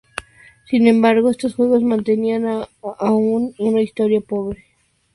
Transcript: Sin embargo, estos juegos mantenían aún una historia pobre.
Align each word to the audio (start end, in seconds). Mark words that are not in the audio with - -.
Sin 0.65 0.87
embargo, 0.87 1.29
estos 1.29 1.53
juegos 1.53 1.83
mantenían 1.83 2.47
aún 2.97 3.53
una 3.59 3.81
historia 3.83 4.19
pobre. 4.19 4.65